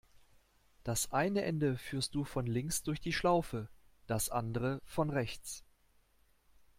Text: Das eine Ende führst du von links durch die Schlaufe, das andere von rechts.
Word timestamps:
Das 0.83 1.11
eine 1.11 1.43
Ende 1.43 1.77
führst 1.77 2.15
du 2.15 2.23
von 2.23 2.47
links 2.47 2.81
durch 2.81 2.99
die 3.01 3.13
Schlaufe, 3.13 3.69
das 4.07 4.29
andere 4.31 4.81
von 4.83 5.11
rechts. 5.11 5.63